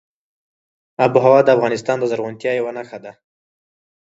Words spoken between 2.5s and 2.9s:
یوه